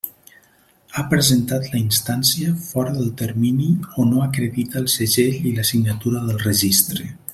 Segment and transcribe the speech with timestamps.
[0.95, 6.25] Ha presentat la instància fora del termini o no acredita el segell i la signatura
[6.31, 7.13] del registre.